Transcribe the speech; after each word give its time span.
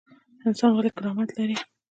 انسان 0.47 0.71
ولې 0.73 0.91
کرامت 0.97 1.29
لري؟ 1.37 1.55